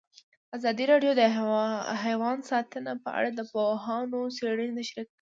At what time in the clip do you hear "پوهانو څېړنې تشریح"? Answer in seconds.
3.51-4.91